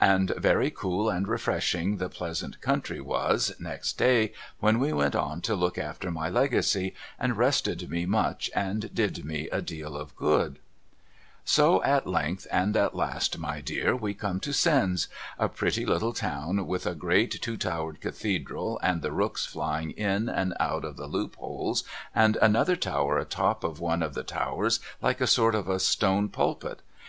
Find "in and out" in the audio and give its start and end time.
19.90-20.84